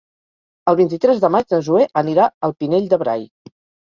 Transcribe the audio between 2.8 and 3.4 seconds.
de Brai.